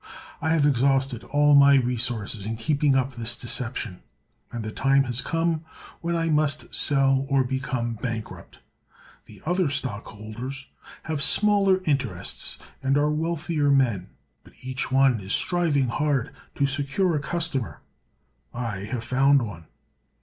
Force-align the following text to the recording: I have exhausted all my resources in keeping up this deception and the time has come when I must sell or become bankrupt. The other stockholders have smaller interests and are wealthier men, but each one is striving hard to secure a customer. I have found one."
I 0.41 0.49
have 0.49 0.65
exhausted 0.65 1.23
all 1.25 1.53
my 1.53 1.75
resources 1.75 2.43
in 2.43 2.55
keeping 2.55 2.95
up 2.95 3.13
this 3.13 3.37
deception 3.37 4.01
and 4.51 4.63
the 4.63 4.71
time 4.71 5.03
has 5.03 5.21
come 5.21 5.63
when 5.99 6.15
I 6.15 6.27
must 6.27 6.73
sell 6.73 7.27
or 7.29 7.43
become 7.43 7.99
bankrupt. 8.01 8.57
The 9.25 9.43
other 9.45 9.69
stockholders 9.69 10.65
have 11.03 11.21
smaller 11.21 11.81
interests 11.85 12.57
and 12.81 12.97
are 12.97 13.11
wealthier 13.11 13.69
men, 13.69 14.09
but 14.43 14.53
each 14.63 14.91
one 14.91 15.19
is 15.19 15.33
striving 15.35 15.89
hard 15.89 16.31
to 16.55 16.65
secure 16.65 17.15
a 17.15 17.19
customer. 17.19 17.81
I 18.55 18.77
have 18.85 19.03
found 19.03 19.43
one." 19.43 19.67